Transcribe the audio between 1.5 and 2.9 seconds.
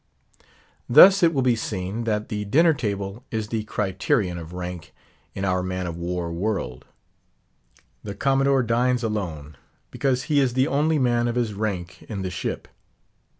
seen, that the dinner